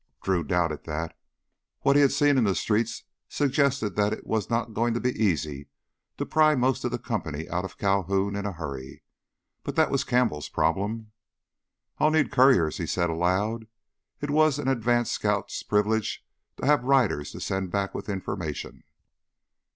[0.23, 1.15] Drew doubted that.
[1.81, 5.11] What he had seen in the streets suggested that it was not going to be
[5.11, 5.67] easy
[6.17, 9.03] to pry most of the company out of Calhoun in a hurry,
[9.63, 11.11] but that was Campbell's problem.
[11.99, 13.67] "I'll need couriers," he said aloud.
[14.21, 16.25] It was an advance scout's privilege
[16.57, 18.83] to have riders to send back with information.